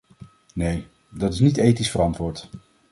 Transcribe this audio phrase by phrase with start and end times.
[0.53, 2.49] Nee, dat is niet ethisch verantwoord!